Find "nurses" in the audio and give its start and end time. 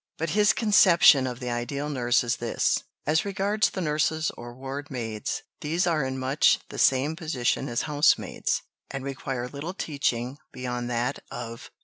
3.81-4.31